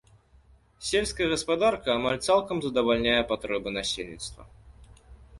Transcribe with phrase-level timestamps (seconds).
[0.91, 4.41] Сельская гаспадарка амаль цалкам задавальняе патрэбы насельніцтва.